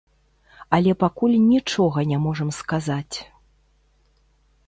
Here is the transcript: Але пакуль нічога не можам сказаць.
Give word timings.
Але 0.77 0.91
пакуль 1.03 1.35
нічога 1.49 1.99
не 2.11 2.17
можам 2.25 2.49
сказаць. 2.59 3.17